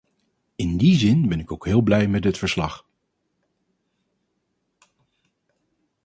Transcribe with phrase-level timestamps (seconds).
[0.55, 2.85] In die zin ben ik ook heel blij met dit verslag.